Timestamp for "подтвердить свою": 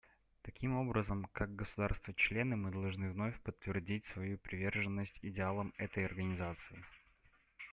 3.43-4.39